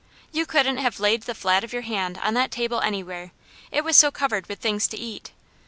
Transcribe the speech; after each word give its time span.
You 0.31 0.47
couldn't 0.47 0.77
have 0.77 0.99
laid 0.99 1.21
the 1.21 1.35
flat 1.35 1.63
of 1.63 1.73
your 1.73 1.83
hand 1.83 2.17
on 2.23 2.33
that 2.33 2.49
table 2.49 2.81
anywhere, 2.81 3.33
it 3.69 3.83
was 3.83 3.95
so 3.95 4.09
covered 4.09 4.47
with 4.49 4.57
things 4.57 4.87
to 4.87 4.97
eat. 4.97 5.31